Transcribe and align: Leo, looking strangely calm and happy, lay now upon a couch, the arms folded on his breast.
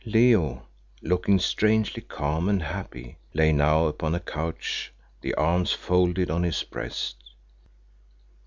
Leo, 0.03 0.65
looking 1.03 1.37
strangely 1.37 2.01
calm 2.01 2.49
and 2.49 2.63
happy, 2.63 3.19
lay 3.35 3.51
now 3.51 3.85
upon 3.85 4.15
a 4.15 4.19
couch, 4.19 4.91
the 5.21 5.31
arms 5.35 5.73
folded 5.73 6.27
on 6.31 6.41
his 6.41 6.63
breast. 6.63 7.17